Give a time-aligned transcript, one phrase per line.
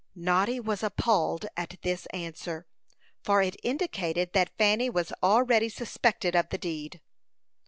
[0.15, 2.65] Noddy was appalled at this answer,
[3.23, 7.01] for it indicated that Fanny was already suspected of the deed.